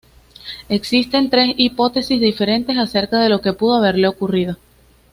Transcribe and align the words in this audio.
Existen 0.67 1.29
tres 1.29 1.53
hipótesis 1.57 2.19
diferentes 2.19 2.75
acerca 2.75 3.19
de 3.19 3.29
lo 3.29 3.39
que 3.39 3.53
pudo 3.53 3.75
haberle 3.75 4.07
ocurrido. 4.07 4.57